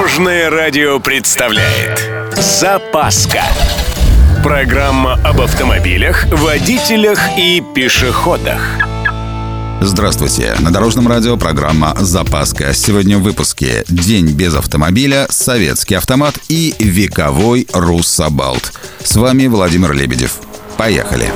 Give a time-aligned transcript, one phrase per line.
[0.00, 3.42] Дорожное радио представляет Запаска
[4.42, 8.62] Программа об автомобилях, водителях и пешеходах
[9.82, 10.54] Здравствуйте!
[10.60, 12.72] На Дорожном радио программа «Запаска».
[12.72, 18.72] Сегодня в выпуске «День без автомобиля», «Советский автомат» и «Вековой Руссобалт».
[19.04, 20.38] С вами Владимир Лебедев.
[20.78, 21.30] Поехали!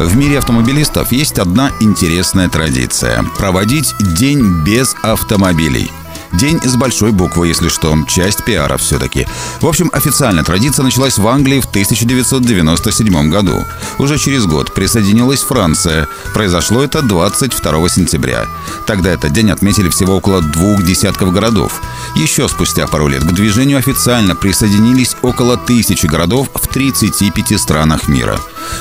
[0.00, 5.92] В мире автомобилистов есть одна интересная традиция– проводить день без автомобилей–
[6.32, 7.96] День с большой буквы, если что.
[8.06, 9.26] Часть пиара все-таки.
[9.60, 13.64] В общем, официально традиция началась в Англии в 1997 году.
[13.98, 16.06] Уже через год присоединилась Франция.
[16.32, 18.46] Произошло это 22 сентября.
[18.86, 21.80] Тогда этот день отметили всего около двух десятков городов.
[22.14, 28.38] Еще спустя пару лет к движению официально присоединились около тысячи городов в 35 странах мира.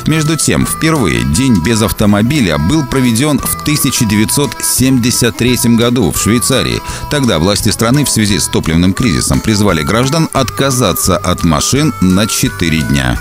[0.08, 6.82] Между тем, впервые День без автомобиля был проведен в 1973 году в Швейцарии.
[7.10, 12.82] Тогда власти страны в связи с топливным кризисом призвали граждан отказаться от машин на 4
[12.82, 13.20] дня.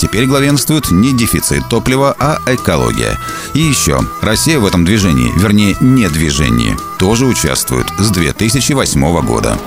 [0.00, 3.18] Теперь главенствует не дефицит топлива, а экология.
[3.52, 9.58] И еще, Россия в этом движении, вернее, не движении, тоже участвует с 2008 года.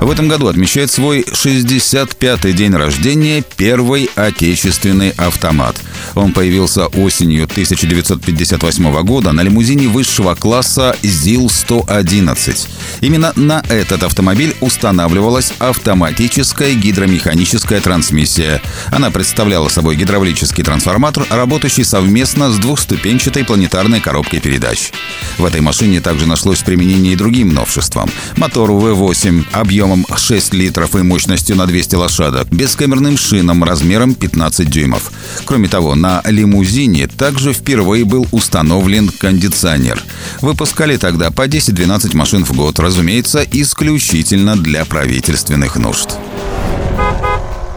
[0.00, 5.76] В этом году отмечает свой 65-й день рождения первый отечественный автомат.
[6.14, 12.68] Он появился осенью 1958 года на лимузине высшего класса ЗИЛ-111.
[13.00, 18.60] Именно на этот автомобиль устанавливалась автоматическая гидромеханическая трансмиссия.
[18.92, 24.92] Она представляла собой гидравлический трансформатор, работающий совместно с двухступенчатой планетарной коробкой передач.
[25.38, 28.10] В этой машине также нашлось применение и другим новшествам.
[28.36, 29.46] Мотору V8
[29.86, 35.12] объемом 6 литров и мощностью на 200 лошадок, бескамерным шином размером 15 дюймов.
[35.44, 40.02] Кроме того, на лимузине также впервые был установлен кондиционер.
[40.40, 46.16] Выпускали тогда по 10-12 машин в год, разумеется, исключительно для правительственных нужд.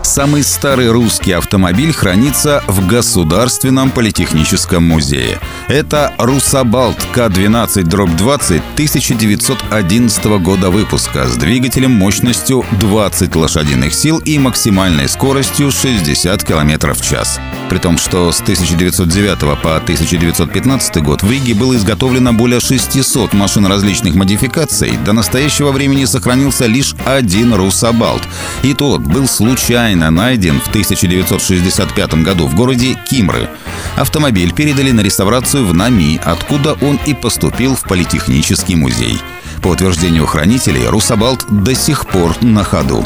[0.09, 5.39] Самый старый русский автомобиль хранится в Государственном политехническом музее.
[5.67, 15.69] Это Русабалт К-12-20 1911 года выпуска с двигателем мощностью 20 лошадиных сил и максимальной скоростью
[15.69, 17.39] 60 км в час.
[17.69, 23.67] При том, что с 1909 по 1915 год в Риге было изготовлено более 600 машин
[23.67, 28.23] различных модификаций, до настоящего времени сохранился лишь один Русабалт.
[28.63, 33.49] И тот был случайно случайно найден в 1965 году в городе Кимры.
[33.97, 39.19] Автомобиль передали на реставрацию в Нами, откуда он и поступил в Политехнический музей.
[39.61, 43.05] По утверждению хранителей, Русабалт до сих пор на ходу.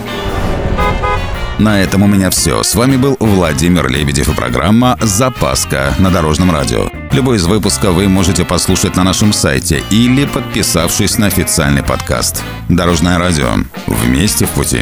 [1.60, 2.62] На этом у меня все.
[2.64, 6.90] С вами был Владимир Лебедев и программа «Запаска» на Дорожном радио.
[7.12, 12.44] Любой из выпусков вы можете послушать на нашем сайте или подписавшись на официальный подкаст.
[12.70, 13.50] Дорожное радио.
[13.88, 14.82] Вместе в пути.